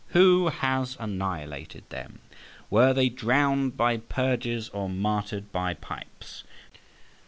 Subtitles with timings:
[0.17, 2.21] Who has annihilated them?
[2.71, 6.43] Were they drowned by purges or martyred by pipes?